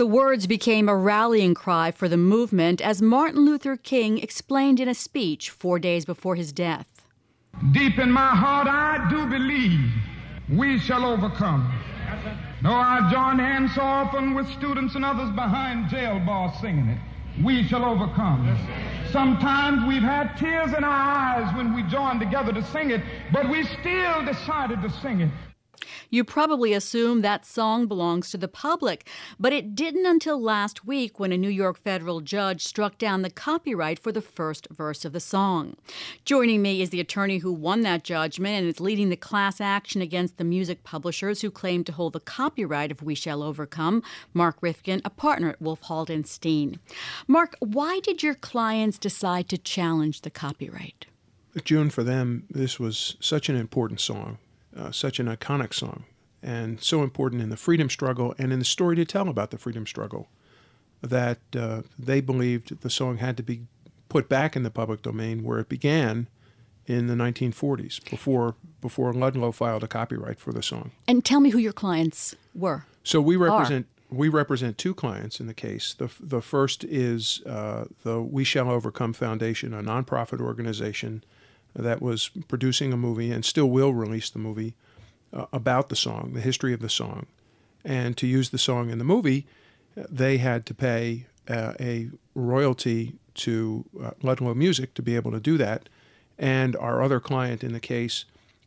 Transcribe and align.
The 0.00 0.06
words 0.06 0.46
became 0.46 0.88
a 0.88 0.96
rallying 0.96 1.52
cry 1.52 1.90
for 1.90 2.08
the 2.08 2.16
movement 2.16 2.80
as 2.80 3.02
Martin 3.02 3.44
Luther 3.44 3.76
King 3.76 4.16
explained 4.16 4.80
in 4.80 4.88
a 4.88 4.94
speech 4.94 5.50
four 5.50 5.78
days 5.78 6.06
before 6.06 6.36
his 6.36 6.54
death. 6.54 6.86
Deep 7.72 7.98
in 7.98 8.10
my 8.10 8.28
heart, 8.28 8.66
I 8.66 9.10
do 9.10 9.26
believe 9.26 9.78
we 10.58 10.78
shall 10.78 11.04
overcome. 11.04 11.70
Though 12.62 12.70
I 12.72 13.10
join 13.12 13.38
hands 13.38 13.74
so 13.74 13.82
often 13.82 14.32
with 14.32 14.48
students 14.52 14.94
and 14.94 15.04
others 15.04 15.28
behind 15.32 15.90
jail 15.90 16.18
bars 16.20 16.58
singing 16.62 16.88
it, 16.88 16.98
we 17.44 17.62
shall 17.64 17.84
overcome. 17.84 18.56
Sometimes 19.12 19.86
we've 19.86 20.00
had 20.00 20.34
tears 20.38 20.72
in 20.72 20.82
our 20.82 20.90
eyes 20.90 21.54
when 21.54 21.74
we 21.74 21.82
joined 21.82 22.20
together 22.20 22.54
to 22.54 22.64
sing 22.64 22.90
it, 22.90 23.02
but 23.34 23.50
we 23.50 23.64
still 23.64 24.24
decided 24.24 24.80
to 24.80 24.88
sing 25.02 25.20
it. 25.20 25.30
You 26.10 26.24
probably 26.24 26.72
assume 26.72 27.22
that 27.22 27.46
song 27.46 27.86
belongs 27.86 28.30
to 28.30 28.38
the 28.38 28.48
public, 28.48 29.06
but 29.38 29.52
it 29.52 29.74
didn't 29.74 30.06
until 30.06 30.40
last 30.40 30.84
week 30.84 31.18
when 31.18 31.32
a 31.32 31.38
New 31.38 31.48
York 31.48 31.78
federal 31.78 32.20
judge 32.20 32.64
struck 32.64 32.98
down 32.98 33.22
the 33.22 33.30
copyright 33.30 33.98
for 33.98 34.12
the 34.12 34.20
first 34.20 34.68
verse 34.70 35.04
of 35.04 35.12
the 35.12 35.20
song. 35.20 35.76
Joining 36.24 36.62
me 36.62 36.82
is 36.82 36.90
the 36.90 37.00
attorney 37.00 37.38
who 37.38 37.52
won 37.52 37.82
that 37.82 38.04
judgment 38.04 38.58
and 38.58 38.68
is 38.68 38.80
leading 38.80 39.08
the 39.08 39.16
class 39.16 39.60
action 39.60 40.02
against 40.02 40.36
the 40.36 40.44
music 40.44 40.84
publishers 40.84 41.40
who 41.40 41.50
claim 41.50 41.84
to 41.84 41.92
hold 41.92 42.12
the 42.12 42.20
copyright 42.20 42.90
of 42.90 43.02
We 43.02 43.14
Shall 43.14 43.42
Overcome, 43.42 44.02
Mark 44.34 44.56
Rifkin, 44.60 45.00
a 45.04 45.10
partner 45.10 45.50
at 45.50 45.62
Wolf 45.62 45.82
Haldenstein. 45.82 46.78
Mark, 47.26 47.56
why 47.60 48.00
did 48.00 48.22
your 48.22 48.34
clients 48.34 48.98
decide 48.98 49.48
to 49.48 49.58
challenge 49.58 50.22
the 50.22 50.30
copyright? 50.30 51.06
June, 51.64 51.90
for 51.90 52.04
them, 52.04 52.44
this 52.48 52.78
was 52.78 53.16
such 53.20 53.48
an 53.48 53.56
important 53.56 54.00
song, 54.00 54.38
uh, 54.76 54.90
such 54.90 55.18
an 55.18 55.26
iconic 55.26 55.74
song, 55.74 56.04
and 56.42 56.82
so 56.82 57.02
important 57.02 57.42
in 57.42 57.50
the 57.50 57.56
freedom 57.56 57.90
struggle 57.90 58.34
and 58.38 58.52
in 58.52 58.58
the 58.58 58.64
story 58.64 58.96
to 58.96 59.04
tell 59.04 59.28
about 59.28 59.50
the 59.50 59.58
freedom 59.58 59.86
struggle 59.86 60.28
that 61.02 61.38
uh, 61.56 61.82
they 61.98 62.20
believed 62.20 62.80
the 62.82 62.90
song 62.90 63.18
had 63.18 63.36
to 63.36 63.42
be 63.42 63.62
put 64.08 64.28
back 64.28 64.56
in 64.56 64.62
the 64.62 64.70
public 64.70 65.02
domain 65.02 65.42
where 65.42 65.58
it 65.58 65.68
began 65.68 66.28
in 66.86 67.06
the 67.06 67.14
1940s, 67.14 68.08
before 68.10 68.56
before 68.80 69.12
Ludlow 69.12 69.52
filed 69.52 69.84
a 69.84 69.88
copyright 69.88 70.40
for 70.40 70.52
the 70.52 70.62
song. 70.62 70.90
And 71.06 71.24
tell 71.24 71.40
me 71.40 71.50
who 71.50 71.58
your 71.58 71.72
clients 71.72 72.34
were. 72.54 72.84
So 73.04 73.20
we 73.20 73.36
represent 73.36 73.86
we 74.10 74.28
represent 74.28 74.76
two 74.76 74.94
clients 74.94 75.38
in 75.40 75.46
the 75.46 75.54
case. 75.54 75.94
The 75.94 76.10
the 76.20 76.42
first 76.42 76.84
is 76.84 77.42
uh, 77.46 77.84
the 78.02 78.20
We 78.20 78.44
Shall 78.44 78.70
Overcome 78.70 79.12
Foundation, 79.12 79.72
a 79.72 79.82
nonprofit 79.82 80.40
organization 80.40 81.22
that 81.74 82.02
was 82.02 82.30
producing 82.48 82.92
a 82.92 82.96
movie 82.96 83.30
and 83.30 83.44
still 83.44 83.70
will 83.70 83.94
release 83.94 84.30
the 84.30 84.38
movie 84.38 84.74
uh, 85.32 85.46
about 85.52 85.88
the 85.88 85.96
song, 85.96 86.32
the 86.34 86.40
history 86.40 86.72
of 86.72 86.80
the 86.80 86.88
song, 86.88 87.26
and 87.84 88.16
to 88.16 88.26
use 88.26 88.50
the 88.50 88.58
song 88.58 88.90
in 88.90 88.98
the 88.98 89.04
movie, 89.04 89.46
they 89.94 90.38
had 90.38 90.66
to 90.66 90.74
pay 90.74 91.26
uh, 91.48 91.74
a 91.80 92.10
royalty 92.34 93.14
to 93.34 93.84
uh, 94.02 94.10
Ludlow 94.22 94.54
Music 94.54 94.94
to 94.94 95.02
be 95.02 95.16
able 95.16 95.30
to 95.30 95.40
do 95.40 95.56
that. 95.58 95.88
And 96.38 96.76
our 96.76 97.02
other 97.02 97.20
client 97.20 97.62
in 97.62 97.72
the 97.72 97.80
case 97.80 98.24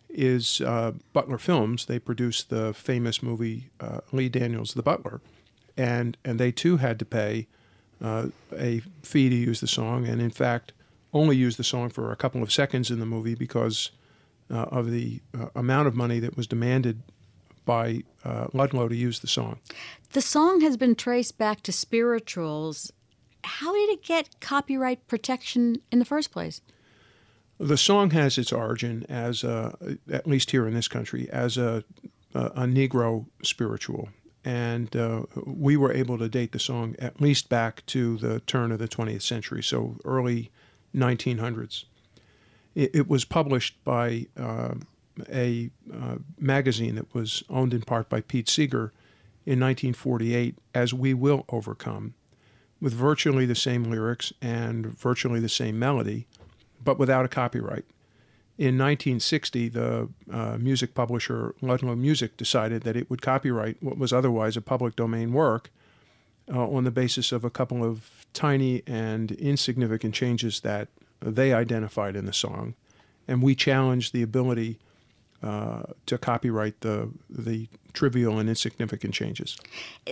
is 0.09 0.62
uh, 0.62 0.94
Butler 1.12 1.38
Films. 1.38 1.86
They 1.86 2.00
produced 2.00 2.50
the 2.50 2.74
famous 2.74 3.24
movie 3.24 3.69
uh, 3.80 4.02
Lee 4.12 4.30
Daniels' 4.30 4.74
The 4.74 4.84
Butler, 4.84 5.22
and 5.75 6.18
and 6.24 6.40
they 6.40 6.52
too 6.52 6.78
had 6.78 7.00
to 7.00 7.06
pay 7.06 7.47
uh, 8.02 8.28
a 8.56 8.81
fee 9.02 9.30
to 9.30 9.36
use 9.36 9.59
the 9.59 9.68
song, 9.68 10.08
and 10.08 10.22
in 10.22 10.30
fact 10.30 10.74
only 11.13 11.35
used 11.35 11.57
the 11.57 11.63
song 11.63 11.90
for 11.90 12.12
a 12.12 12.16
couple 12.16 12.41
of 12.41 12.51
seconds 12.51 12.90
in 12.90 13.00
the 13.00 13.06
movie 13.06 13.35
because 13.35 13.91
uh, 14.51 14.63
of 14.63 14.91
the 14.91 15.22
uh, 15.40 15.47
amount 15.56 15.88
of 15.88 15.96
money 15.96 16.19
that 16.19 16.35
was 16.35 16.47
demanded 16.47 17.01
by 17.66 18.03
uh, 18.25 18.47
Ludlow 18.53 18.88
to 18.88 18.96
use 18.96 19.19
the 19.19 19.28
song. 19.28 19.59
The 20.12 20.22
song 20.22 20.62
has 20.62 20.75
been 20.78 20.96
traced 20.96 21.38
back 21.38 21.62
to 21.62 21.72
spirituals. 21.72 22.91
How 23.44 23.74
did 23.74 23.90
it 23.90 24.03
get 24.03 24.40
copyright 24.41 25.07
protection 25.07 25.78
in 25.91 26.00
the 26.00 26.06
first 26.06 26.31
place? 26.31 26.62
The 27.59 27.78
song 27.78 28.09
has 28.12 28.38
its 28.38 28.51
origin 28.51 29.06
as, 29.07 29.44
a, 29.44 29.97
at 30.12 30.28
least 30.28 30.51
here 30.51 30.68
in 30.68 30.74
this 30.74 30.88
country, 30.88 31.30
as 31.30 31.57
a, 31.57 31.84
a, 32.34 32.45
a 32.45 32.63
Negro 32.63 33.28
spiritual. 33.44 34.09
And 34.44 34.94
uh, 34.95 35.24
we 35.45 35.78
were 35.78 35.94
able 35.94 36.18
to 36.18 36.28
date 36.28 36.51
the 36.51 36.59
song 36.59 36.95
at 37.00 37.22
least 37.22 37.47
back 37.47 37.85
to 37.88 38.18
the 38.18 38.41
turn 38.41 38.74
of 38.74 38.80
the 38.80 38.90
20th 38.90 39.22
century, 39.22 39.63
so 39.63 39.95
early 40.03 40.51
1900s. 40.96 41.86
It, 42.76 42.96
it 42.96 43.09
was 43.09 43.26
published 43.26 43.84
by 43.84 44.28
uh, 44.38 44.76
a 45.31 45.70
uh, 45.94 46.16
magazine 46.40 46.96
that 46.96 47.14
was 47.14 47.44
owned 47.50 47.74
in 47.74 47.81
part 47.81 48.09
by 48.09 48.22
Pete 48.22 48.50
Seeger 48.50 48.92
in 49.46 49.59
1948 49.59 50.58
as 50.74 50.94
We 50.94 51.14
Will 51.14 51.46
Overcome, 51.50 52.14
with 52.81 52.94
virtually 52.94 53.46
the 53.46 53.56
same 53.56 53.84
lyrics 53.84 54.34
and 54.42 54.86
virtually 54.86 55.40
the 55.40 55.50
same 55.50 55.78
melody, 55.78 56.28
but 56.84 56.98
without 56.98 57.25
a 57.25 57.30
copyright. 57.30 57.86
In 58.58 58.78
1960, 58.78 59.70
the 59.70 60.10
uh, 60.31 60.58
music 60.60 60.94
publisher 60.94 61.56
Ludlow 61.62 61.96
Music 61.96 62.38
decided 62.38 62.84
that 62.84 62.96
it 62.96 63.10
would 63.10 63.22
copyright 63.22 63.81
what 63.81 63.98
was 63.98 64.14
otherwise 64.14 64.56
a 64.56 64.62
public 64.62 64.96
domain 64.96 65.34
work 65.34 65.72
uh, 66.52 66.68
on 66.68 66.84
the 66.84 66.92
basis 66.92 67.31
of 67.31 67.44
a 67.44 67.50
couple 67.50 67.84
of 67.84 68.25
tiny 68.34 68.84
and 68.88 69.31
insignificant 69.34 70.13
changes 70.13 70.62
that 70.62 70.88
they 71.22 71.54
identified 71.54 72.16
in 72.16 72.25
the 72.25 72.34
song. 72.34 72.74
And 73.28 73.42
we 73.42 73.56
challenged 73.56 74.13
the 74.13 74.22
ability 74.22 74.80
uh, 75.42 75.84
to 76.06 76.18
copyright 76.18 76.81
the, 76.81 77.10
the 77.30 77.68
trivial 77.94 78.40
and 78.40 78.50
insignificant 78.50 79.13
changes. 79.13 79.57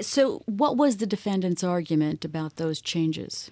So, 0.01 0.43
what 0.45 0.77
was 0.77 0.97
the 0.97 1.05
defendant's 1.05 1.63
argument 1.63 2.25
about 2.25 2.57
those 2.57 2.81
changes? 2.81 3.49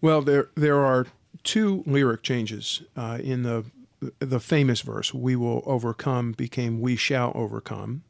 Well, 0.00 0.22
there, 0.22 0.48
there 0.56 0.84
are 0.84 1.06
two 1.44 1.84
lyric 1.86 2.22
changes 2.22 2.82
uh, 2.96 3.18
in 3.22 3.42
the, 3.42 3.64
the 4.18 4.40
famous 4.40 4.80
verse, 4.80 5.14
We 5.14 5.36
will 5.36 5.62
overcome, 5.64 6.32
became 6.32 6.80
We 6.80 6.96
shall 6.96 7.32
overcome. 7.34 8.02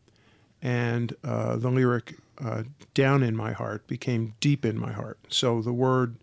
And 0.63 1.15
uh, 1.25 1.57
the 1.57 1.71
lyric 1.71 2.15
uh, 2.43 2.63
down 2.95 3.23
in 3.23 3.37
my 3.37 3.53
heart 3.53 3.87
became 3.87 4.35
deep 4.41 4.65
in 4.65 4.79
my 4.79 4.93
heart. 4.93 5.19
So 5.29 5.61
the 5.61 5.73
word 5.73 6.17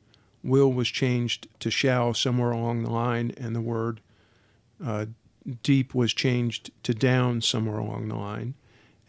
will 0.43 0.71
was 0.71 0.87
changed 0.87 1.47
to 1.59 1.69
shall 1.69 2.13
somewhere 2.13 2.51
along 2.51 2.83
the 2.83 2.91
line, 2.91 3.33
and 3.37 3.55
the 3.55 3.61
word 3.61 4.01
uh, 4.83 5.05
deep 5.63 5.93
was 5.93 6.13
changed 6.13 6.71
to 6.83 6.93
down 6.93 7.41
somewhere 7.41 7.77
along 7.77 8.07
the 8.07 8.15
line. 8.15 8.53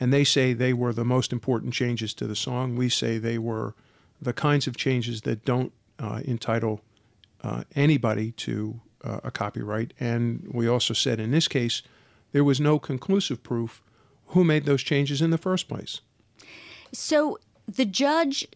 And 0.00 0.12
they 0.12 0.25
say 0.25 0.52
they 0.52 0.72
were 0.72 0.93
the 0.93 1.05
most 1.05 1.32
important 1.32 1.75
changes 1.75 2.14
to 2.14 2.26
the 2.26 2.37
song. 2.37 2.76
We 2.76 2.88
say 2.88 3.19
they 3.19 3.38
were 3.38 3.75
the 4.20 4.32
kinds 4.32 4.66
of 4.66 4.76
changes 4.76 5.22
that 5.22 5.44
don't 5.44 5.72
uh, 5.99 6.20
entitle 6.25 6.81
uh, 7.43 7.64
anybody 7.75 8.32
to 8.32 8.81
uh, 9.02 9.20
a 9.25 9.31
copyright. 9.31 9.94
And 9.99 10.49
we 10.52 10.69
also 10.69 10.94
said 10.94 11.20
in 11.20 11.31
this 11.31 11.49
case, 11.49 11.82
there 12.32 12.44
was 12.44 12.60
no 12.60 12.78
conclusive 12.78 13.43
proof 13.43 13.82
who 14.28 14.44
made 14.44 14.66
those 14.66 14.82
changes 14.82 15.22
in 15.22 15.31
the 15.31 15.38
first 15.38 15.69
place. 15.69 16.00
So 16.93 17.38
the 17.67 17.85
judge 17.85 18.46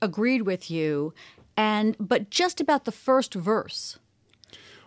agreed 0.00 0.42
with 0.42 0.70
you, 0.70 1.12
and 1.56 1.96
but 1.98 2.30
just 2.30 2.60
about 2.60 2.84
the 2.84 2.92
first 2.92 3.34
verse. 3.34 3.98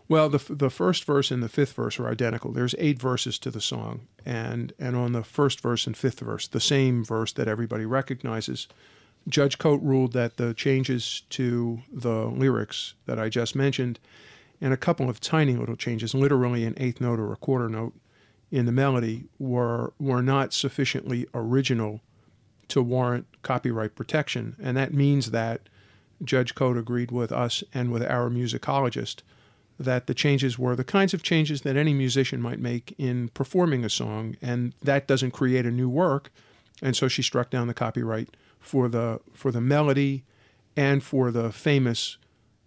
Well, 0.08 0.28
the, 0.28 0.42
the 0.50 0.72
first 0.72 1.04
verse 1.04 1.30
and 1.30 1.44
the 1.44 1.50
fifth 1.50 1.74
verse 1.74 2.00
are 2.00 2.10
identical. 2.10 2.52
There's 2.52 2.74
eight 2.80 3.00
verses 3.00 3.38
to 3.40 3.52
the 3.52 3.62
song, 3.62 4.08
and 4.26 4.74
and 4.80 4.96
on 4.96 5.12
the 5.12 5.24
first 5.24 5.62
verse 5.62 5.86
and 5.86 5.96
fifth 5.96 6.20
verse, 6.20 6.48
the 6.48 6.60
same 6.60 7.06
verse 7.06 7.32
that 7.34 7.48
everybody 7.48 7.86
recognizes, 7.86 8.68
Judge 9.28 9.60
Cote 9.60 9.82
ruled 9.84 10.14
that 10.14 10.38
the 10.38 10.56
changes 10.56 11.22
to 11.30 11.82
the 11.92 12.26
lyrics 12.26 12.96
that 13.06 13.20
I 13.20 13.30
just 13.30 13.56
mentioned, 13.56 14.00
and 14.60 14.74
a 14.74 14.78
couple 14.78 15.10
of 15.10 15.20
tiny 15.20 15.56
little 15.56 15.76
changes, 15.76 16.16
literally 16.16 16.66
an 16.66 16.74
eighth 16.78 17.00
note 17.00 17.20
or 17.20 17.32
a 17.32 17.38
quarter 17.38 17.70
note 17.70 17.94
in 18.50 18.66
the 18.66 18.72
melody, 18.72 19.26
were 19.38 19.94
were 20.00 20.24
not 20.24 20.54
sufficiently 20.54 21.28
original 21.36 22.02
to 22.70 22.82
warrant 22.82 23.28
copyright 23.42 23.96
protection, 23.96 24.56
and 24.62 24.78
that 24.78 24.94
means 24.94 25.32
that 25.32 25.70
Judge 26.24 26.56
Cote 26.56 26.78
agreed 26.78 27.12
with 27.12 27.32
us 27.32 27.64
and 27.74 27.92
with 27.92 28.04
our 28.04 28.30
musicologist 28.30 29.22
that 29.80 30.08
the 30.08 30.14
changes 30.14 30.60
were 30.60 30.76
the 30.76 30.84
kinds 30.84 31.14
of 31.14 31.24
changes 31.24 31.62
that 31.62 31.78
any 31.78 31.94
musician 31.94 32.42
might 32.42 32.60
make 32.60 32.94
in 32.98 33.30
performing 33.30 33.86
a 33.86 33.90
song, 33.90 34.36
and 34.42 34.74
that 34.84 35.08
doesn't 35.08 35.32
create 35.32 35.66
a 35.66 35.72
new 35.72 35.90
work. 35.90 36.32
And 36.82 36.96
so 36.96 37.08
she 37.08 37.22
struck 37.22 37.50
down 37.50 37.68
the 37.68 37.74
copyright 37.74 38.36
for 38.60 38.90
the 38.90 39.22
for 39.34 39.52
the 39.52 39.62
melody 39.62 40.24
and 40.76 41.02
for 41.02 41.32
the 41.32 41.52
famous 41.52 42.18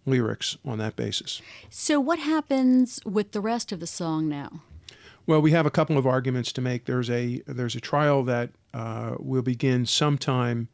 lyrics 0.06 0.56
on 0.64 0.78
that 0.78 0.96
basis. 0.96 1.40
So 1.70 2.00
what 2.00 2.18
happens 2.18 3.00
with 3.04 3.32
the 3.32 3.40
rest 3.40 3.72
of 3.72 3.80
the 3.80 3.86
song 3.86 4.28
now? 4.28 4.62
Well, 5.26 5.40
we 5.40 5.52
have 5.52 5.66
a 5.66 5.70
couple 5.70 5.98
of 5.98 6.06
arguments 6.06 6.50
to 6.52 6.60
make. 6.60 6.86
There's 6.86 7.10
a 7.10 7.42
there's 7.46 7.76
a 7.76 7.80
trial 7.80 8.24
that 8.24 8.50
uh, 8.74 9.16
will 9.18 9.42
begin 9.42 9.86
sometime 9.86 10.68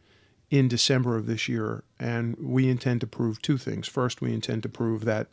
in 0.50 0.68
December 0.68 1.16
of 1.16 1.26
this 1.26 1.48
year, 1.48 1.84
and 1.98 2.36
we 2.40 2.68
intend 2.68 3.00
to 3.02 3.06
prove 3.06 3.42
two 3.42 3.58
things. 3.58 3.86
First, 3.86 4.20
we 4.20 4.32
intend 4.32 4.62
to 4.62 4.68
prove 4.68 5.04
that 5.04 5.28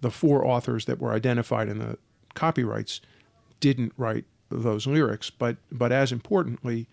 the 0.00 0.10
four 0.10 0.46
authors 0.46 0.84
that 0.84 1.00
were 1.00 1.12
identified 1.12 1.68
in 1.68 1.78
the 1.78 1.98
copyrights 2.34 3.00
didn't 3.58 3.92
write 3.96 4.24
those 4.50 4.86
lyrics, 4.86 5.30
but 5.30 5.56
but 5.70 5.92
as 5.92 6.12
importantly, 6.12 6.86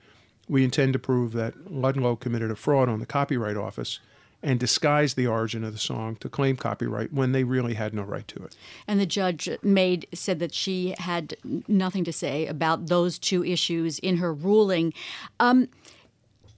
we 0.47 0.63
intend 0.63 0.93
to 0.93 0.99
prove 0.99 1.33
that 1.33 1.71
Ludlow 1.71 2.15
committed 2.15 2.51
a 2.51 2.55
fraud 2.55 2.89
on 2.89 2.99
the 2.99 3.05
Copyright 3.05 3.57
Office 3.57 3.99
and 4.43 4.59
disguise 4.59 5.15
the 5.15 5.27
origin 5.27 5.63
of 5.63 5.73
the 5.73 5.79
song 5.79 6.15
to 6.17 6.29
claim 6.29 6.55
copyright 6.55 7.11
when 7.11 7.31
they 7.31 7.43
really 7.43 7.73
had 7.73 7.93
no 7.93 8.03
right 8.03 8.27
to 8.27 8.43
it. 8.43 8.55
And 8.87 8.99
the 8.99 9.05
judge 9.05 9.49
made 9.63 10.07
said 10.13 10.39
that 10.39 10.53
she 10.53 10.93
had 10.99 11.35
nothing 11.67 12.03
to 12.03 12.13
say 12.13 12.45
about 12.45 12.87
those 12.87 13.17
two 13.17 13.43
issues 13.43 13.99
in 13.99 14.17
her 14.17 14.33
ruling. 14.33 14.93
Um, 15.39 15.69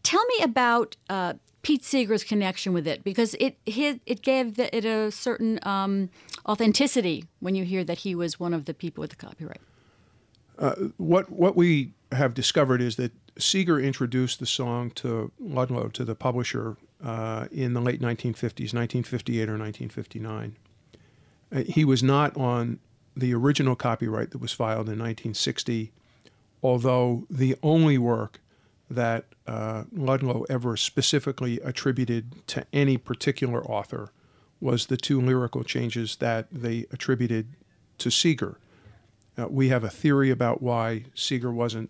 tell 0.04 0.26
me 0.26 0.44
about 0.44 0.98
uh, 1.10 1.34
Pete 1.62 1.84
Seeger's 1.84 2.24
connection 2.24 2.74
with 2.74 2.88
it 2.88 3.04
because 3.04 3.34
it 3.36 3.58
it, 3.66 4.02
it 4.06 4.22
gave 4.22 4.56
the, 4.56 4.76
it 4.76 4.86
a 4.86 5.12
certain 5.12 5.60
um, 5.64 6.10
authenticity 6.48 7.26
when 7.40 7.56
you 7.56 7.64
hear 7.64 7.84
that 7.84 8.00
he 8.00 8.14
was 8.14 8.40
one 8.40 8.54
of 8.54 8.66
the 8.66 8.74
people 8.74 9.02
with 9.02 9.12
the 9.12 9.16
copyright. 9.16 9.62
what 10.98 11.30
what 11.32 11.56
we 11.56 11.94
have 12.12 12.34
discovered 12.34 12.82
is 12.82 12.96
that 12.98 13.12
Seeger 13.40 13.80
introduced 13.80 14.40
the 14.40 14.46
song 14.46 14.92
to 14.92 15.32
Ludlow 15.40 15.88
to 15.90 16.04
the 16.04 16.16
publisher 16.16 16.78
uh, 17.04 17.48
in 17.52 17.74
the 17.74 17.82
late 17.82 18.02
1950s, 18.02 18.74
1958 18.74 19.50
or 19.50 19.58
1959. 19.58 20.56
Uh, 21.52 21.64
he 21.64 21.86
was 21.86 22.04
not 22.04 22.36
on 22.38 22.80
the 23.16 23.34
original 23.34 23.76
copyright 23.76 24.32
that 24.32 24.42
was 24.42 24.52
filed 24.52 24.88
in 24.88 25.00
1960, 25.00 25.92
although 26.62 27.26
the 27.30 27.56
only 27.64 27.98
work 27.98 28.40
that 28.90 29.26
uh, 29.48 29.84
Ludlow 29.92 30.46
ever 30.50 30.76
specifically 30.76 31.60
attributed 31.62 32.48
to 32.48 32.66
any 32.74 32.98
particular 32.98 33.64
author 33.64 34.12
was 34.60 34.88
the 34.88 34.98
two 34.98 35.22
lyrical 35.22 35.64
changes 35.64 36.18
that 36.18 36.48
they 36.52 36.86
attributed 36.92 37.48
to 38.00 38.10
Seeger. 38.10 38.58
Uh, 39.38 39.48
we 39.48 39.70
have 39.70 39.84
a 39.84 39.90
theory 39.90 40.30
about 40.30 40.62
why 40.62 41.06
Seeger 41.14 41.52
wasn't 41.52 41.90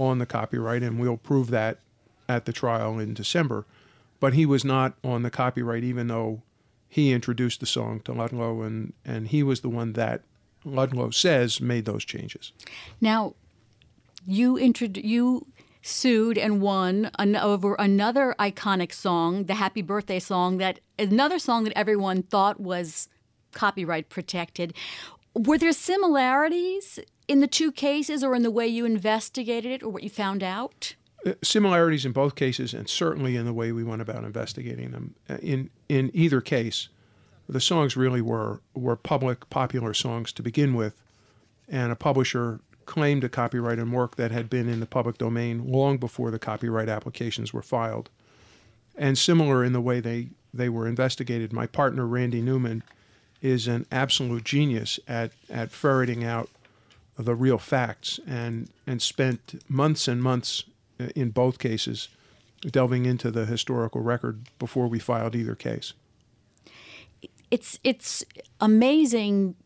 on 0.00 0.18
the 0.18 0.26
copyright, 0.26 0.82
and 0.82 0.98
we'll 0.98 1.18
prove 1.18 1.50
that 1.50 1.78
at 2.28 2.46
the 2.46 2.52
trial 2.52 2.98
in 2.98 3.12
December. 3.14 3.66
But 4.18 4.34
he 4.34 4.46
was 4.46 4.64
not 4.64 4.94
on 5.04 5.22
the 5.22 5.30
copyright, 5.30 5.84
even 5.84 6.08
though 6.08 6.42
he 6.88 7.12
introduced 7.12 7.60
the 7.60 7.66
song 7.66 8.00
to 8.00 8.12
Ludlow, 8.12 8.62
and, 8.62 8.94
and 9.04 9.28
he 9.28 9.42
was 9.42 9.60
the 9.60 9.68
one 9.68 9.92
that 9.92 10.22
Ludlow 10.64 11.10
says 11.10 11.60
made 11.60 11.84
those 11.84 12.04
changes. 12.04 12.52
Now, 13.00 13.34
you 14.26 14.54
introdu- 14.54 15.04
you 15.04 15.46
sued 15.82 16.36
and 16.36 16.60
won 16.60 17.10
an- 17.18 17.36
over 17.36 17.74
another 17.74 18.34
iconic 18.38 18.92
song, 18.92 19.44
the 19.44 19.54
Happy 19.54 19.82
Birthday 19.82 20.18
song, 20.18 20.58
that 20.58 20.80
another 20.98 21.38
song 21.38 21.64
that 21.64 21.72
everyone 21.76 22.22
thought 22.22 22.60
was 22.60 23.08
copyright 23.52 24.08
protected. 24.08 24.74
Were 25.34 25.58
there 25.58 25.72
similarities 25.72 26.98
in 27.28 27.40
the 27.40 27.46
two 27.46 27.70
cases, 27.70 28.24
or 28.24 28.34
in 28.34 28.42
the 28.42 28.50
way 28.50 28.66
you 28.66 28.84
investigated 28.84 29.70
it, 29.70 29.82
or 29.82 29.90
what 29.90 30.02
you 30.02 30.10
found 30.10 30.42
out? 30.42 30.94
Uh, 31.24 31.32
similarities 31.42 32.04
in 32.04 32.12
both 32.12 32.34
cases, 32.34 32.74
and 32.74 32.88
certainly 32.88 33.36
in 33.36 33.44
the 33.44 33.52
way 33.52 33.72
we 33.72 33.84
went 33.84 34.02
about 34.02 34.24
investigating 34.24 34.90
them. 34.90 35.14
Uh, 35.28 35.36
In 35.42 35.70
in 35.88 36.10
either 36.14 36.40
case, 36.40 36.88
the 37.48 37.60
songs 37.60 37.96
really 37.96 38.20
were 38.20 38.60
were 38.74 38.96
public, 38.96 39.48
popular 39.50 39.94
songs 39.94 40.32
to 40.32 40.42
begin 40.42 40.74
with, 40.74 41.00
and 41.68 41.92
a 41.92 41.96
publisher 41.96 42.60
claimed 42.86 43.22
a 43.22 43.28
copyright 43.28 43.78
on 43.78 43.92
work 43.92 44.16
that 44.16 44.32
had 44.32 44.50
been 44.50 44.68
in 44.68 44.80
the 44.80 44.86
public 44.86 45.16
domain 45.16 45.70
long 45.70 45.96
before 45.96 46.32
the 46.32 46.38
copyright 46.40 46.88
applications 46.88 47.52
were 47.52 47.62
filed. 47.62 48.10
And 48.96 49.16
similar 49.16 49.62
in 49.64 49.72
the 49.72 49.80
way 49.80 50.00
they 50.00 50.30
they 50.52 50.68
were 50.68 50.88
investigated. 50.88 51.52
My 51.52 51.66
partner 51.66 52.04
Randy 52.06 52.42
Newman 52.42 52.82
is 53.42 53.66
an 53.66 53.86
absolute 53.90 54.44
genius 54.44 55.00
at 55.08 55.32
at 55.48 55.70
ferreting 55.70 56.24
out 56.24 56.48
the 57.16 57.34
real 57.34 57.58
facts 57.58 58.20
and 58.26 58.68
and 58.86 59.00
spent 59.02 59.62
months 59.68 60.08
and 60.08 60.22
months 60.22 60.64
uh, 60.98 61.08
in 61.14 61.30
both 61.30 61.58
cases 61.58 62.08
delving 62.68 63.06
into 63.06 63.30
the 63.30 63.46
historical 63.46 64.00
record 64.00 64.46
before 64.58 64.86
we 64.86 64.98
filed 64.98 65.34
either 65.34 65.54
case. 65.54 65.92
It's 67.50 67.78
it's 67.82 68.24
amazing 68.60 69.56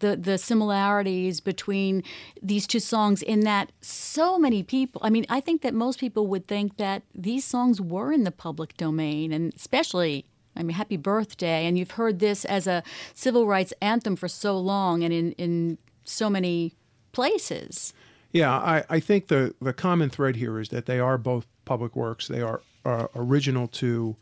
the 0.00 0.16
the 0.16 0.36
similarities 0.36 1.40
between 1.40 2.02
these 2.42 2.66
two 2.66 2.80
songs 2.80 3.22
in 3.22 3.40
that 3.40 3.72
so 3.80 4.38
many 4.38 4.62
people 4.62 5.00
I 5.04 5.10
mean 5.10 5.24
I 5.28 5.40
think 5.40 5.62
that 5.62 5.74
most 5.74 5.98
people 5.98 6.26
would 6.26 6.46
think 6.46 6.76
that 6.76 7.02
these 7.14 7.44
songs 7.44 7.80
were 7.80 8.12
in 8.12 8.24
the 8.24 8.30
public 8.30 8.76
domain 8.76 9.32
and 9.32 9.54
especially 9.54 10.26
I 10.56 10.62
mean 10.62 10.74
happy 10.74 10.96
birthday 10.96 11.66
and 11.66 11.78
you've 11.78 11.92
heard 11.92 12.18
this 12.18 12.44
as 12.44 12.66
a 12.66 12.82
civil 13.14 13.46
rights 13.46 13.72
anthem 13.80 14.16
for 14.16 14.28
so 14.28 14.58
long 14.58 15.02
and 15.02 15.12
in 15.12 15.32
in 15.32 15.78
so 16.04 16.28
many 16.28 16.74
places. 17.12 17.92
Yeah, 18.32 18.50
I, 18.50 18.84
I 18.88 19.00
think 19.00 19.28
the, 19.28 19.54
the 19.60 19.72
common 19.72 20.08
thread 20.08 20.36
here 20.36 20.58
is 20.58 20.70
that 20.70 20.86
they 20.86 20.98
are 20.98 21.18
both 21.18 21.46
public 21.64 21.94
works. 21.94 22.28
They 22.28 22.40
are 22.40 22.62
uh, 22.84 23.06
original 23.14 23.68
to 23.68 24.16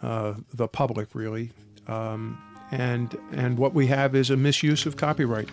uh, 0.00 0.34
the 0.54 0.68
public, 0.68 1.14
really. 1.14 1.50
Um, 1.88 2.40
and, 2.70 3.18
and 3.32 3.58
what 3.58 3.74
we 3.74 3.88
have 3.88 4.14
is 4.14 4.30
a 4.30 4.36
misuse 4.36 4.86
of 4.86 4.96
copyright. 4.96 5.48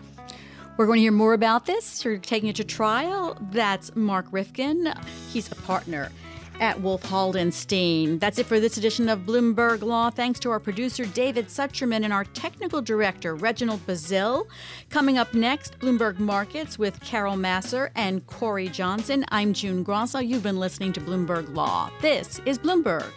We're 0.78 0.86
going 0.86 0.98
to 0.98 1.02
hear 1.02 1.12
more 1.12 1.34
about 1.34 1.66
this. 1.66 2.04
We're 2.06 2.18
taking 2.18 2.50
it 2.50 2.58
to 2.58 2.64
trial. 2.64 3.38
That's 3.52 3.96
Mark 3.96 4.28
Rifkin. 4.32 4.94
He's 5.32 5.52
a 5.52 5.56
partner 5.56 6.12
at 6.60 6.82
Wolf 6.82 7.04
Haldenstein. 7.04 8.20
That's 8.20 8.40
it 8.40 8.46
for 8.46 8.60
this 8.60 8.78
edition 8.78 9.10
of 9.10 9.20
Bloomberg 9.20 9.82
Law. 9.82 10.10
Thanks 10.10 10.40
to 10.42 10.52
our 10.52 10.60
producer, 10.60 11.06
David 11.06 11.48
Sucherman, 11.48 12.04
and 12.04 12.14
our 12.14 12.26
technical 12.26 12.82
director, 12.82 13.36
Reginald 13.36 13.86
Bazil. 13.86 14.48
Coming 14.90 15.18
up 15.18 15.34
next, 15.34 15.80
Bloomberg 15.80 16.20
Markets 16.20 16.80
with 16.80 17.00
Carol 17.02 17.38
Masser 17.38 17.92
and 17.96 18.26
Corey 18.28 18.68
Johnson. 18.68 19.26
I'm 19.30 19.54
June 19.54 19.84
Grosso. 19.84 20.20
You've 20.20 20.44
been 20.44 20.60
listening 20.60 20.94
to 20.94 21.02
Bloomberg 21.02 21.54
Law. 21.56 21.90
This 22.02 22.40
is 22.46 22.58
Bloomberg. 22.58 23.12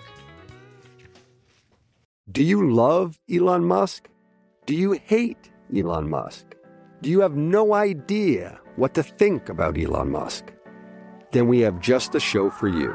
Do 2.30 2.42
you 2.42 2.70
love 2.70 3.18
Elon 3.32 3.64
Musk? 3.64 4.08
Do 4.66 4.74
you 4.74 4.92
hate 4.92 5.50
Elon 5.74 6.10
Musk? 6.10 6.54
Do 7.00 7.10
you 7.10 7.20
have 7.20 7.36
no 7.36 7.74
idea 7.74 8.60
what 8.76 8.92
to 8.94 9.02
think 9.02 9.48
about 9.48 9.78
Elon 9.78 10.10
Musk? 10.10 10.52
Then 11.32 11.48
we 11.48 11.60
have 11.60 11.80
just 11.80 12.12
the 12.12 12.20
show 12.20 12.50
for 12.50 12.68
you. 12.68 12.94